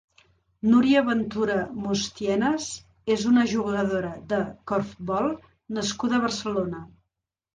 [0.67, 2.69] Núria Ventura Mustienes
[3.17, 4.39] és una jugadora de
[4.71, 5.31] corfbol
[5.79, 6.83] nascuda a Barcelona.